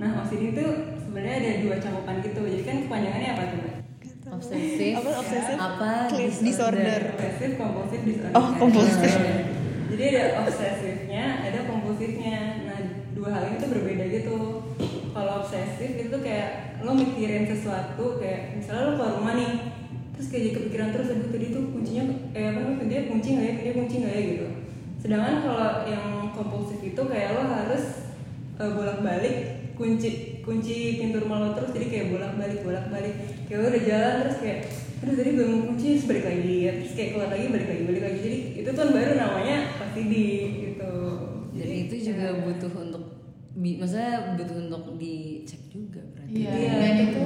Nah 0.00 0.24
OCD 0.24 0.56
itu 0.56 0.66
sebenarnya 1.04 1.36
ada 1.40 1.50
dua 1.64 1.76
cakupan 1.76 2.16
gitu. 2.24 2.40
Jadi 2.46 2.62
kan 2.64 2.76
kepanjangannya 2.88 3.28
apa 3.32 3.42
tuh? 3.48 3.58
Mbak? 3.60 3.74
Obsesif. 4.32 4.94
Apa 4.96 5.10
obsesif? 5.20 5.56
Apa 5.60 5.90
Clear 6.08 6.32
disorder. 6.40 7.02
Obsesif, 7.12 7.50
kompulsif, 7.60 8.00
disorder. 8.00 8.32
Oh, 8.32 8.48
kompulsif. 8.56 9.12
Jadi 9.92 10.02
ada 10.08 10.24
obsesifnya, 10.40 11.24
ada 11.44 11.58
kompulsifnya. 11.68 12.38
Nah, 12.64 12.80
dua 13.12 13.28
hal 13.28 13.42
ini 13.52 13.56
tuh 13.60 13.70
berbeda 13.76 14.04
gitu. 14.08 14.36
Kalau 15.12 15.32
obsesif 15.44 15.90
itu 16.00 16.16
kayak 16.24 16.80
lo 16.80 16.96
mikirin 16.96 17.44
sesuatu 17.44 18.16
kayak 18.16 18.56
misalnya 18.56 18.82
lo 18.88 18.92
keluar 18.96 19.12
rumah 19.20 19.34
nih, 19.36 19.52
terus 20.16 20.32
kayak 20.32 20.42
jadi 20.48 20.54
kepikiran 20.56 20.88
terus 20.96 21.12
aduh 21.12 21.28
tadi 21.28 21.46
tuh 21.52 21.64
kuncinya 21.68 22.04
eh 22.32 22.44
apa 22.48 22.58
namanya 22.64 22.88
dia 22.88 23.00
kunci 23.12 23.28
nggak 23.36 23.44
ya, 23.44 23.54
dia 23.60 23.72
kunci 23.76 23.94
nggak 24.00 24.14
ya 24.16 24.22
gitu. 24.32 24.46
Sedangkan 24.96 25.34
kalau 25.44 25.70
yang 25.84 26.06
kompulsif 26.32 26.80
itu 26.80 27.02
kayak 27.04 27.36
lo 27.36 27.44
harus 27.52 27.84
eh, 28.54 28.70
bolak-balik 28.70 29.36
kunci 29.72 30.08
kunci 30.42 31.00
pintu 31.00 31.22
rumah 31.22 31.38
lo 31.40 31.48
terus 31.54 31.72
jadi 31.72 31.86
kayak 31.88 32.06
bolak-balik 32.12 32.60
bolak-balik. 32.60 33.14
Kayak 33.46 33.58
lo 33.58 33.66
udah 33.68 33.82
jalan 33.84 34.14
terus 34.26 34.38
kayak 34.42 34.58
aduh 35.02 35.14
tadi 35.18 35.30
belum 35.34 35.52
kunci 35.66 35.86
terus 35.96 36.06
balik 36.06 36.24
lagi 36.26 36.54
ya. 36.60 36.72
Terus 36.82 36.92
kayak 36.94 37.08
keluar 37.16 37.28
lagi 37.30 37.46
balik 37.48 37.68
lagi 37.68 37.82
balik 37.86 38.02
lagi. 38.02 38.18
Jadi 38.22 38.38
itu 38.58 38.68
tuh 38.70 38.84
baru 38.90 39.12
namanya 39.14 39.56
OCD 39.80 40.14
gitu. 40.62 40.92
Jadi 41.52 41.74
itu 41.86 41.94
juga 42.10 42.26
butuh 42.42 42.72
untuk 42.74 43.04
bi- 43.52 43.76
maksudnya 43.76 44.34
butuh 44.34 44.56
untuk 44.58 44.82
dicek 44.96 45.62
juga 45.68 46.00
berarti. 46.12 46.32
iya 46.32 46.50
Iya, 46.52 46.72
dan 46.80 46.94
itu 47.10 47.22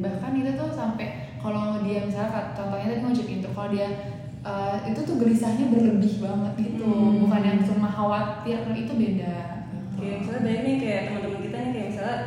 bahkan 0.00 0.32
itu 0.34 0.50
tuh 0.54 0.70
sampai 0.70 1.06
kalau 1.38 1.78
dia 1.82 2.02
misalnya 2.04 2.52
contohnya 2.54 2.86
tadi 2.90 3.00
ngojek 3.02 3.28
itu 3.38 3.48
kalau 3.50 3.68
dia 3.70 3.88
eh, 4.40 4.76
itu 4.90 5.00
tuh 5.02 5.16
gelisahnya 5.18 5.66
berlebih 5.70 6.14
banget 6.18 6.52
gitu. 6.58 6.84
Hmm. 6.86 7.20
bukan 7.22 7.42
yang 7.42 7.60
cuma 7.62 7.88
khawatir 7.90 8.58
itu 8.72 8.92
beda 8.92 9.49
Kayak 10.00 10.16
misalnya 10.24 10.42
banyak 10.42 10.62
nih 10.64 10.76
kayak 10.80 11.00
teman-teman 11.06 11.40
kita 11.44 11.56
nih 11.60 11.70
kayak 11.72 11.88
misalnya 11.92 12.18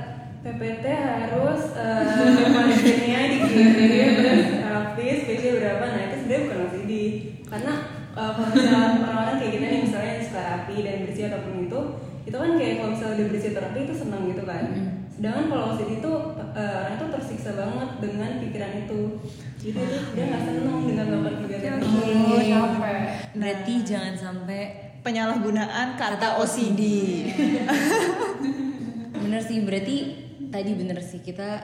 PPT 0.44 0.86
harus 0.92 1.62
eh 1.74 2.46
kondisionnya 2.54 3.20
dikirim 3.32 4.10
terus 4.20 4.44
rapi 4.62 5.06
spesial 5.24 5.54
berapa. 5.58 5.86
Nah 5.90 6.02
itu 6.06 6.16
sebenarnya 6.22 6.44
bukan 6.46 6.60
OCD 6.70 6.92
karena 7.50 7.74
eh, 8.14 8.32
kalau 8.38 8.48
misalnya 8.54 8.80
orang-orang 9.02 9.36
kayak 9.42 9.54
kita 9.58 9.66
nih 9.66 9.82
misalnya 9.88 10.14
suka 10.22 10.42
rapi 10.46 10.76
dan 10.86 10.96
bersih 11.08 11.26
ataupun 11.32 11.54
itu 11.66 11.82
itu 12.24 12.38
kan 12.40 12.52
kayak 12.56 12.74
kalau 12.80 12.90
misalnya 12.96 13.16
udah 13.20 13.28
bersih 13.34 13.50
atau 13.52 13.64
rapi 13.68 13.80
itu 13.84 13.96
seneng 13.98 14.22
gitu 14.30 14.44
kan. 14.46 14.64
Sedangkan 15.14 15.46
kalau 15.50 15.66
OCD 15.74 15.92
itu 15.98 16.14
eh, 16.54 16.74
orang 16.78 16.94
itu 16.96 17.06
tersiksa 17.10 17.52
banget 17.58 17.90
dengan 18.04 18.32
pikiran 18.38 18.74
itu. 18.86 19.02
Jadi 19.64 19.70
itu 19.80 19.98
dia 20.12 20.24
nggak 20.28 20.44
seneng 20.44 20.78
dengan 20.84 21.06
melakukan 21.08 21.48
kegiatan 21.48 21.80
itu 21.80 21.88
oh 21.88 22.42
capek 22.44 23.00
Berarti 23.32 23.74
jangan 23.88 24.14
sampai 24.20 24.93
Penyalahgunaan 25.04 26.00
kata 26.00 26.40
OCD. 26.40 26.82
bener 29.24 29.42
sih 29.44 29.60
berarti 29.66 29.98
tadi 30.48 30.72
bener 30.78 31.02
sih 31.02 31.20
kita 31.20 31.60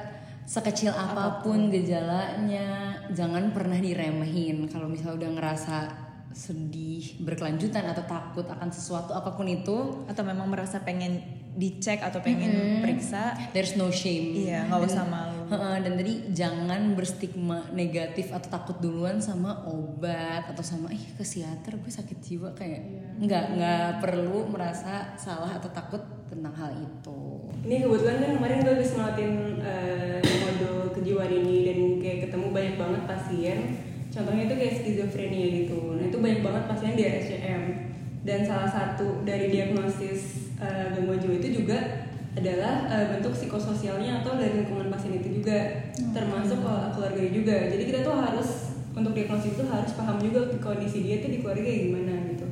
sekecil 0.50 0.90
apa 0.90 1.46
pun 1.46 1.70
gejalanya 1.70 2.98
jangan 3.14 3.54
pernah 3.54 3.78
diremehin 3.78 4.66
kalau 4.66 4.90
misalnya 4.90 5.22
udah 5.22 5.32
ngerasa 5.38 5.78
sedih 6.34 7.22
berkelanjutan 7.22 7.86
atau 7.90 8.06
takut 8.10 8.46
akan 8.50 8.70
sesuatu 8.74 9.14
apa 9.14 9.34
pun 9.34 9.46
itu 9.50 10.06
Atau 10.10 10.26
memang 10.26 10.50
merasa 10.50 10.82
pengen 10.82 11.22
dicek 11.58 12.00
atau 12.00 12.22
pengen 12.22 12.80
periksa. 12.80 13.34
there's 13.52 13.74
no 13.74 13.90
shame 13.90 14.38
Iya, 14.38 14.70
nggak 14.70 14.86
usah 14.86 15.06
malu. 15.10 15.42
Heeh, 15.50 15.76
dan 15.82 15.94
tadi 15.98 16.14
jangan 16.30 16.94
berstigma 16.94 17.66
negatif 17.74 18.30
atau 18.30 18.48
takut 18.54 18.78
duluan 18.78 19.18
sama 19.18 19.66
obat 19.66 20.46
atau 20.46 20.62
sama 20.62 20.94
ih 20.94 21.02
ke 21.18 21.26
psikiater 21.26 21.82
gue 21.82 21.90
sakit 21.90 22.18
jiwa 22.22 22.54
kayak 22.54 22.86
nggak 23.18 23.46
nggak 23.58 23.88
perlu 23.98 24.46
merasa 24.46 25.18
salah 25.18 25.58
atau 25.58 25.74
takut 25.74 26.00
tentang 26.30 26.54
hal 26.54 26.70
itu 26.78 27.50
Ini 27.66 27.82
kebetulan 27.82 28.18
kan 28.22 28.32
kemarin 28.38 28.58
gue 28.62 28.74
habis 28.78 28.92
ngeliatin 28.94 29.34
eh, 29.60 30.22
modul 30.22 30.94
kejiwaan 30.94 31.34
ini 31.34 31.58
dan 31.66 31.80
kayak 31.98 32.20
ketemu 32.30 32.48
banyak 32.54 32.76
banget 32.78 33.02
pasien. 33.10 33.58
Contohnya 34.10 34.44
itu 34.46 34.56
kayak 34.56 34.74
skizofrenia 34.80 35.48
gitu. 35.66 35.98
Nah 35.98 36.06
itu 36.08 36.18
banyak 36.18 36.42
banget 36.42 36.64
pasien 36.66 36.94
di 36.94 37.04
RSCM. 37.04 37.64
Dan 38.20 38.44
salah 38.44 38.68
satu 38.68 39.24
dari 39.24 39.48
diagnosis 39.48 40.52
eh, 40.60 40.92
gangguan 40.92 41.20
jiwa 41.24 41.40
itu 41.40 41.64
juga 41.64 42.08
adalah 42.36 42.86
eh, 42.92 43.06
bentuk 43.16 43.34
psikososialnya 43.34 44.22
atau 44.22 44.36
dari 44.36 44.64
lingkungan 44.64 44.92
pasien 44.92 45.18
itu 45.18 45.42
juga, 45.42 45.90
termasuk 46.14 46.60
eh, 46.62 46.88
keluarganya 46.94 47.32
juga. 47.32 47.56
Jadi 47.72 47.84
kita 47.88 48.00
tuh 48.04 48.16
harus 48.20 48.50
untuk 48.92 49.16
diagnosis 49.16 49.56
itu 49.56 49.64
harus 49.66 49.92
paham 49.96 50.20
juga 50.20 50.52
kondisi 50.60 51.08
dia 51.08 51.24
tuh 51.24 51.32
di 51.32 51.40
keluarga 51.40 51.64
gimana 51.64 52.14
gitu. 52.36 52.48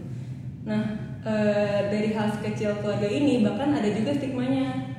Nah, 0.63 0.83
eh, 1.27 1.79
dari 1.91 2.15
hal 2.15 2.27
sekecil 2.31 2.79
keluarga 2.79 3.07
ini 3.11 3.43
bahkan 3.43 3.75
ada 3.75 3.89
juga 3.91 4.15
stigmanya. 4.15 4.95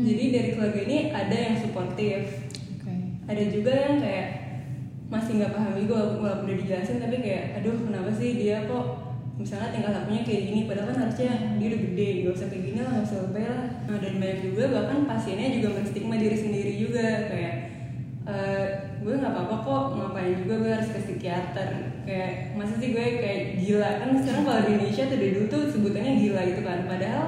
Jadi 0.00 0.24
dari 0.34 0.48
keluarga 0.58 0.80
ini 0.82 1.14
ada 1.14 1.30
yang 1.30 1.54
suportif, 1.54 2.50
ada 3.30 3.44
juga 3.46 3.70
yang 3.70 4.02
kayak 4.02 4.28
masih 5.06 5.38
nggak 5.38 5.54
paham 5.54 5.74
juga 5.78 5.94
walaupun 6.18 6.46
udah 6.50 6.58
dijelasin 6.58 6.98
tapi 7.02 7.22
kayak 7.22 7.62
aduh 7.62 7.74
kenapa 7.82 8.10
sih 8.14 8.34
dia 8.34 8.66
kok 8.66 8.99
misalnya 9.40 9.72
tingkah 9.72 9.92
lakunya 9.96 10.22
kayak 10.22 10.42
gini 10.52 10.60
padahal 10.68 10.88
kan 10.92 10.98
harusnya 11.08 11.30
dia 11.56 11.66
udah 11.72 11.80
gede 11.88 12.08
gak 12.22 12.34
usah 12.36 12.48
kayak 12.52 12.64
gini 12.68 12.78
lah 12.84 12.90
gak 13.00 13.06
usah 13.08 13.18
lebay 13.24 13.44
lah. 13.48 13.64
Nah, 13.88 13.98
dan 13.98 14.14
banyak 14.20 14.38
juga 14.44 14.62
bahkan 14.70 14.98
pasiennya 15.08 15.48
juga 15.56 15.68
menstigma 15.80 16.14
diri 16.20 16.36
sendiri 16.36 16.72
juga 16.76 17.06
kayak 17.32 17.54
"Eh, 18.30 18.66
gue 19.00 19.14
nggak 19.16 19.32
apa-apa 19.32 19.56
kok 19.64 19.84
ngapain 19.96 20.34
juga 20.44 20.54
gue 20.60 20.70
harus 20.76 20.90
ke 20.92 21.00
psikiater? 21.08 21.68
Kayak 22.04 22.30
masa 22.54 22.76
sih 22.76 22.92
gue 22.92 23.06
kayak 23.18 23.40
gila? 23.64 23.90
Kan 24.04 24.08
sekarang 24.20 24.44
kalau 24.44 24.60
di 24.68 24.70
Indonesia 24.76 25.04
tuh 25.08 25.18
dulu 25.18 25.40
tuh 25.48 25.62
sebutannya 25.72 26.12
gila 26.20 26.40
gitu 26.44 26.62
kan 26.62 26.78
padahal 26.84 27.26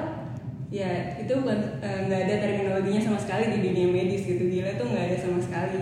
ya 0.69 0.89
itu 1.17 1.33
bukan 1.33 1.59
eh, 1.81 1.99
nggak 2.09 2.21
ada 2.29 2.35
terminologinya 2.45 3.01
sama 3.01 3.19
sekali 3.21 3.45
di 3.53 3.59
dunia 3.65 3.87
medis 3.89 4.25
gitu 4.25 4.41
gila 4.45 4.69
tuh 4.77 4.85
nggak 4.93 5.05
ada 5.09 5.17
sama 5.17 5.39
sekali. 5.41 5.79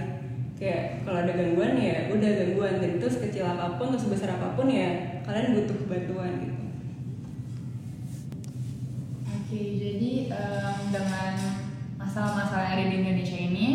Kayak 0.56 1.04
kalau 1.04 1.20
ada 1.28 1.34
gangguan 1.36 1.74
ya 1.76 2.08
udah 2.14 2.32
gangguan 2.40 2.74
dan 2.80 2.92
itu 3.02 3.08
sekecil 3.12 3.44
apa 3.50 3.76
pun 3.82 3.92
atau 3.92 4.00
sebesar 4.00 4.38
apa 4.40 4.54
pun 4.56 4.70
ya 4.72 5.11
kalian 5.26 5.56
butuh 5.58 5.78
bantuan 5.88 6.34
gitu 6.42 6.62
Oke, 9.52 9.84
jadi 9.84 10.32
em, 10.32 10.76
dengan 10.96 11.36
masalah-masalah 12.00 12.72
yang 12.72 12.76
ada 12.80 12.86
di 12.88 12.96
Indonesia 13.04 13.36
ini, 13.36 13.68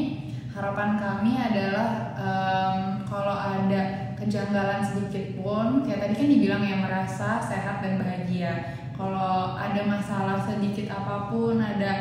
harapan 0.57 0.97
kami 0.97 1.37
adalah 1.37 2.17
em, 2.17 3.05
kalau 3.05 3.37
ada 3.37 4.17
kejanggalan 4.17 4.81
sedikit 4.81 5.37
pun, 5.37 5.85
kayak 5.85 6.01
tadi 6.01 6.15
kan 6.17 6.29
dibilang 6.33 6.65
yang 6.65 6.81
merasa 6.81 7.45
sehat 7.45 7.85
dan 7.85 8.01
bahagia. 8.01 8.73
Kalau 8.97 9.53
ada 9.53 9.85
masalah 9.85 10.41
sedikit 10.41 10.97
apa 10.97 11.29
pun, 11.29 11.61
ada 11.61 11.93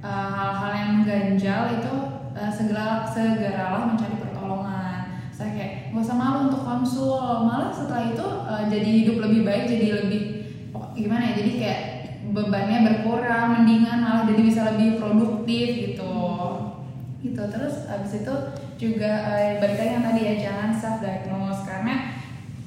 eh, 0.00 0.28
hal-hal 0.32 0.72
yang 0.72 0.90
mengganjal 1.04 1.76
itu 1.76 1.94
eh, 2.32 2.48
segera 2.48 3.04
segeralah 3.04 3.84
mencari. 3.84 4.19
Saya 5.40 5.56
kayak 5.56 5.72
nggak 5.88 6.04
usah 6.04 6.16
malu 6.20 6.52
untuk 6.52 6.68
konsul, 6.68 7.16
malah 7.48 7.72
setelah 7.72 8.12
itu 8.12 8.26
eh, 8.44 8.64
jadi 8.68 8.90
hidup 8.92 9.16
lebih 9.24 9.40
baik, 9.48 9.64
jadi 9.72 9.86
lebih 10.04 10.20
oh, 10.76 10.92
gimana 10.92 11.32
ya? 11.32 11.40
Jadi 11.40 11.52
kayak 11.56 11.80
bebannya 12.36 12.78
berkurang 12.84 13.46
mendingan 13.56 14.04
malah 14.04 14.28
jadi 14.28 14.42
bisa 14.44 14.60
lebih 14.68 15.00
produktif 15.00 15.96
gitu. 15.96 16.20
Gitu 17.24 17.40
terus 17.48 17.88
abis 17.88 18.20
itu 18.20 18.34
juga 18.76 19.32
eh, 19.32 19.56
balik 19.64 19.80
lagi 19.80 19.92
yang 19.96 20.04
tadi 20.04 20.20
ya 20.28 20.34
jangan 20.36 20.70
self 20.76 21.00
diagnose 21.00 21.64
karena 21.64 22.20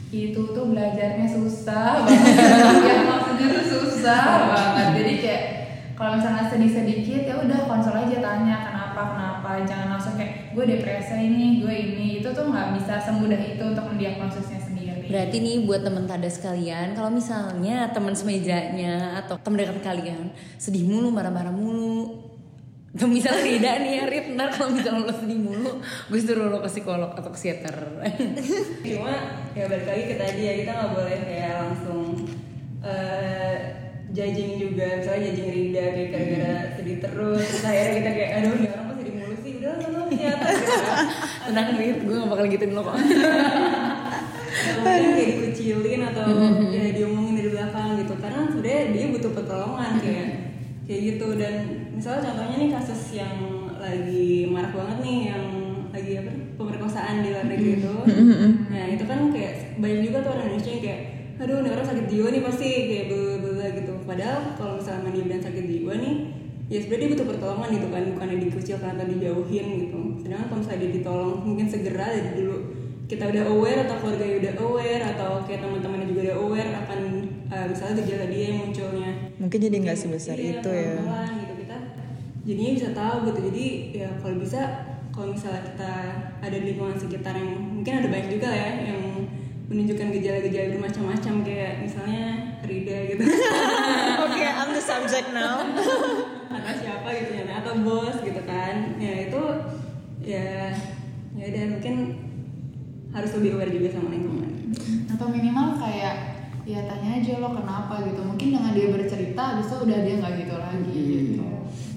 itu 0.09 0.41
tuh 0.41 0.65
belajarnya 0.73 1.29
susah 1.29 2.01
banget. 2.09 2.81
Ya 2.89 2.97
maksudnya 3.05 3.47
tuh 3.53 3.65
susah 3.69 4.49
banget. 4.49 4.87
Jadi 4.97 5.13
kayak 5.21 5.43
kalau 5.93 6.17
misalnya 6.17 6.49
sedih 6.49 6.73
sedikit 6.73 7.21
ya 7.21 7.37
udah 7.37 7.69
konsul 7.69 7.93
aja 7.93 8.17
tanya 8.17 8.55
kenapa 8.65 9.01
kenapa 9.13 9.49
jangan 9.61 9.93
langsung 9.93 10.17
kayak 10.17 10.42
gue 10.53 10.65
depresi 10.69 11.17
ini 11.17 11.45
gue 11.65 11.73
ini. 11.73 12.07
Itu 12.21 12.29
tuh 12.31 12.49
nggak 12.49 12.79
bisa 12.79 13.01
semudah 13.01 13.41
itu 13.41 13.63
untuk 13.65 13.85
mendiagnosisnya 13.89 14.59
sendiri. 14.61 15.09
Berarti 15.09 15.37
nih 15.43 15.67
buat 15.67 15.81
teman 15.83 16.07
tada 16.07 16.29
sekalian, 16.29 16.95
kalau 16.95 17.11
misalnya 17.11 17.91
teman 17.91 18.15
semejanya 18.15 19.19
atau 19.25 19.35
teman 19.41 19.61
dekat 19.61 19.83
kalian 19.83 20.31
sedih 20.55 20.87
mulu, 20.87 21.11
marah-marah 21.11 21.51
mulu, 21.51 22.33
atau 22.93 23.09
misalnya 23.09 23.41
tidak 23.41 23.75
nih 23.81 23.91
ya 23.97 24.03
Rip, 24.05 24.25
ntar 24.37 24.49
kalau 24.53 24.69
misalnya 24.69 25.09
lo 25.09 25.13
sedih 25.17 25.39
mulu, 25.41 25.81
gue 25.81 26.19
suruh 26.21 26.45
lo 26.45 26.61
ke 26.61 26.69
psikolog 26.69 27.09
atau 27.17 27.25
ke 27.25 27.31
psikiater. 27.33 27.73
cuma 28.85 29.13
ya 29.57 29.65
balik 29.65 29.87
lagi 29.89 30.03
ke 30.13 30.15
tadi 30.15 30.41
ya 30.45 30.53
kita 30.61 30.71
nggak 30.77 30.91
boleh 30.93 31.17
kayak 31.25 31.53
langsung 31.57 32.01
eh, 32.85 33.57
judging 34.13 34.61
juga. 34.61 35.01
Misalnya 35.01 35.33
judging 35.33 35.49
Rida 35.51 35.85
kayak 35.89 36.09
gara-gara 36.13 36.53
sedih 36.77 36.97
terus 37.01 37.41
terus 37.41 37.65
akhirnya 37.65 37.93
kita 37.97 38.11
kayak 38.13 38.31
aduh 38.37 38.53
ini 38.61 38.67
orang 38.69 38.85
kok 38.85 38.97
sedih 39.01 39.13
mulu 39.17 39.35
sih 39.41 39.53
gitu 40.23 40.47
Tenang 41.51 41.75
Rip, 41.75 41.97
gue 42.07 42.15
gak 42.15 42.31
bakal 42.31 42.45
gituin 42.47 42.71
lo 42.71 42.81
kok. 42.87 42.95
kayak 44.83 45.15
dikucilin 45.17 46.01
atau 46.07 46.25
ya 46.71 46.83
diomongin 46.95 47.35
dari 47.35 47.49
belakang 47.51 47.99
gitu. 47.99 48.13
Karena 48.19 48.47
sebenarnya 48.47 48.81
dia 48.95 49.05
butuh 49.11 49.31
pertolongan 49.35 49.91
kayak 49.99 50.27
kayak 50.87 51.01
gitu. 51.15 51.27
Dan 51.35 51.53
misalnya 51.91 52.31
contohnya 52.31 52.55
nih 52.59 52.69
kasus 52.71 53.01
yang 53.17 53.35
lagi 53.75 54.47
marak 54.47 54.71
banget 54.71 54.97
nih 55.03 55.17
yang 55.35 55.45
lagi 55.93 56.13
apa 56.25 56.31
pemerkosaan 56.57 57.21
di 57.21 57.29
luar 57.29 57.45
negeri 57.45 57.71
itu. 57.77 57.95
Nah 58.71 58.83
itu 58.89 59.03
kan 59.05 59.19
kayak 59.29 59.77
banyak 59.77 60.01
juga 60.09 60.17
tuh 60.25 60.31
orang 60.33 60.45
Indonesia 60.49 60.71
yang 60.73 60.83
kayak 60.83 61.01
aduh 61.33 61.59
ini 61.59 61.69
orang 61.75 61.83
sakit 61.83 62.05
jiwa 62.07 62.27
nih 62.31 62.41
pasti 62.45 62.69
kayak 62.87 63.05
bela 63.11 63.67
gitu. 63.73 63.93
Padahal 64.07 64.55
kalau 64.55 64.73
misalnya 64.79 65.11
dia 65.11 65.23
bilang 65.27 65.43
sakit 65.43 65.65
jiwa 65.65 65.93
nih 65.99 66.13
ya 66.71 66.79
sebenarnya 66.79 67.05
dia 67.05 67.13
butuh 67.15 67.27
pertolongan 67.35 67.69
gitu 67.75 67.87
kan 67.91 68.03
bukannya 68.15 68.37
dikucilkan 68.49 68.89
atau 68.95 69.07
dijauhin 69.07 69.65
gitu. 69.87 69.99
Sedangkan 70.23 70.45
kalau 70.47 70.59
misalnya 70.63 70.79
dia 70.79 70.91
ditolong 70.95 71.33
mungkin 71.43 71.65
segera 71.67 72.05
dari 72.09 72.31
dulu 72.39 72.57
kita 73.03 73.23
udah 73.29 73.43
aware 73.51 73.79
atau 73.83 73.95
keluarga 73.99 74.25
udah 74.25 74.53
aware 74.63 75.03
atau 75.03 75.29
kayak 75.43 75.59
teman-temannya 75.59 76.07
juga 76.07 76.21
udah 76.31 76.37
aware 76.39 76.71
akan 76.87 76.99
uh, 77.51 77.65
misalnya 77.67 77.93
gejala 78.01 78.25
dia 78.31 78.43
yang 78.49 78.57
munculnya. 78.63 79.11
Mungkin 79.37 79.59
jadi 79.59 79.75
nggak 79.83 79.97
sebesar 79.99 80.35
Iya, 80.39 80.63
itu 80.63 80.69
ya. 80.71 80.91
pelan-pelan 80.97 81.31
gitu. 81.43 81.53
Kita 81.67 81.77
jadinya 82.47 82.71
bisa 82.79 82.89
tahu 82.95 83.15
gitu. 83.27 83.39
Jadi 83.51 83.65
ya 83.91 84.09
kalau 84.23 84.35
bisa 84.39 84.59
kalau 85.13 85.27
misalnya 85.29 85.61
kita 85.67 85.91
ada 86.41 86.55
di 86.57 86.65
lingkungan 86.73 86.97
sekitar 86.97 87.33
yang 87.37 87.51
mungkin 87.53 87.93
ada 88.01 88.07
banyak 88.09 88.29
juga 88.33 88.49
ya 88.49 88.69
yang 88.89 89.01
menunjukkan 89.69 90.07
gejala-gejala 90.09 90.67
bermacam-macam 90.73 91.33
kayak 91.45 91.71
misalnya 91.85 92.25
Rida 92.63 92.97
gitu. 93.13 93.23
Oke, 94.25 94.43
I'm 94.47 94.71
the 94.71 94.81
subject 94.81 95.29
now. 95.35 95.59
atau 96.53 96.73
siapa 96.77 97.07
gitu 97.13 97.31
ya 97.33 97.43
atau 97.59 97.73
bos 97.81 98.17
gitu 98.21 98.41
kan. 98.43 98.75
Ya 98.97 99.13
itu 99.27 99.41
ya 100.23 100.71
ya 101.33 101.43
udah 101.49 101.63
mungkin 101.73 101.95
harus 103.09 103.31
lebih 103.37 103.57
aware 103.57 103.71
juga 103.71 103.89
sama 103.91 104.09
lingkungan. 104.09 104.51
Atau 105.09 105.27
minimal 105.29 105.77
kayak 105.77 106.15
ya 106.63 106.79
tanya 106.87 107.09
aja 107.19 107.33
lo 107.37 107.49
kenapa 107.51 108.01
gitu. 108.03 108.21
Mungkin 108.21 108.47
dengan 108.55 108.71
dia 108.71 108.87
bercerita 108.89 109.43
itu 109.59 109.75
udah 109.75 109.99
dia 110.01 110.15
nggak 110.17 110.33
gitu 110.39 110.55
lagi 110.55 111.01
gitu. 111.01 111.43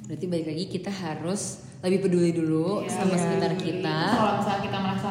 Berarti 0.07 0.25
balik 0.27 0.47
lagi 0.47 0.65
kita 0.69 0.91
harus 0.91 1.43
lebih 1.83 1.99
peduli 2.03 2.31
dulu 2.33 2.83
Iya, 2.83 2.91
sama 2.91 3.15
iya. 3.15 3.21
sekitar 3.21 3.53
kita. 3.55 3.99
kalau 4.17 4.33
misalnya 4.41 4.63
kita 4.65 4.79
merasa 4.81 5.11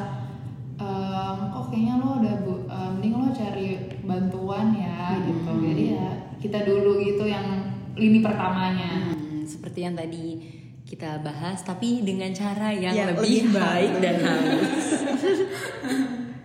ehm, 0.76 1.38
kok 1.52 1.66
kayaknya 1.70 1.94
lo 2.02 2.10
udah 2.20 2.36
bu, 2.42 2.54
ehm, 2.66 2.90
mending 2.98 3.14
lo 3.16 3.28
cari 3.32 3.66
bantuan 4.04 4.68
ya 4.72 5.00
gitu. 5.24 5.52
Jadi 5.62 5.84
ya 5.94 6.08
kita 6.38 6.60
dulu 6.64 7.00
gitu 7.00 7.24
yang 7.24 7.48
lini 7.96 8.20
pertamanya. 8.20 8.92
Hmm, 9.08 9.15
seperti 9.46 9.86
yang 9.86 9.96
tadi 9.96 10.42
kita 10.86 11.18
bahas, 11.26 11.66
tapi 11.66 12.06
dengan 12.06 12.30
cara 12.30 12.70
yang 12.70 12.94
Yang 12.94 13.10
lebih, 13.18 13.50
lebih 13.50 13.58
baik 13.58 13.94
dan 14.06 14.16
halus. 14.22 14.88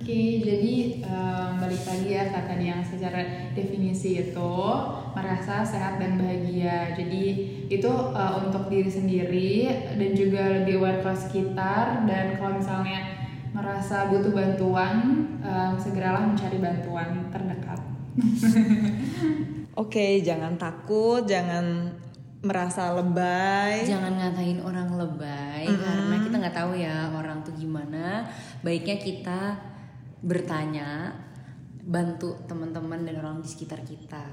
Oke, 0.01 0.41
jadi 0.41 0.75
em, 1.05 1.51
balik 1.61 1.85
lagi 1.85 2.09
ya 2.09 2.25
ke 2.33 2.41
tadi 2.49 2.65
yang 2.73 2.81
secara 2.81 3.21
definisi 3.53 4.17
itu 4.17 4.53
merasa 5.13 5.61
sehat 5.61 6.01
dan 6.01 6.17
bahagia. 6.17 6.97
Jadi 6.97 7.25
itu 7.69 7.93
eh, 8.17 8.33
untuk 8.41 8.73
diri 8.73 8.89
sendiri 8.89 9.53
dan 10.01 10.11
juga 10.17 10.43
lebih 10.57 10.81
aware 10.81 11.05
ke 11.05 11.13
sekitar 11.15 12.09
dan 12.09 12.41
kalau 12.41 12.57
misalnya 12.57 13.13
merasa 13.53 14.09
butuh 14.09 14.33
bantuan, 14.33 14.97
em, 15.45 15.75
segeralah 15.77 16.33
mencari 16.33 16.57
bantuan 16.57 17.29
terdekat. 17.29 17.81
Oke, 19.83 20.25
jangan 20.25 20.57
takut, 20.57 21.29
jangan 21.29 21.93
merasa 22.41 22.97
lebay. 22.97 23.85
Jangan 23.85 24.17
ngatain 24.17 24.61
orang 24.65 24.97
lebay 24.97 25.69
karena 25.69 26.17
kita 26.25 26.37
nggak 26.41 26.57
tahu 26.57 26.73
ya 26.77 27.13
orang 27.13 27.45
tuh 27.45 27.53
gimana. 27.53 28.25
Baiknya 28.65 28.97
kita 28.97 29.41
bertanya, 30.25 31.17
bantu 31.85 32.37
teman-teman 32.49 33.05
dan 33.05 33.21
orang 33.21 33.37
di 33.45 33.49
sekitar 33.49 33.85
kita. 33.85 34.25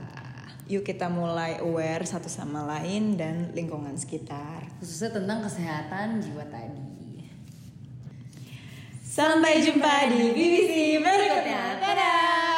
Yuk 0.67 0.83
kita 0.83 1.07
mulai 1.07 1.63
aware 1.63 2.03
satu 2.03 2.27
sama 2.27 2.63
lain 2.67 3.15
dan 3.15 3.55
lingkungan 3.55 3.95
sekitar. 3.95 4.67
Khususnya 4.83 5.15
tentang 5.15 5.39
kesehatan 5.47 6.19
jiwa 6.19 6.43
tadi. 6.51 7.23
Sampai 9.07 9.63
jumpa 9.63 10.11
di 10.11 10.35
BBC 10.35 10.99
berikutnya. 10.99 11.79
Dadah! 11.79 12.56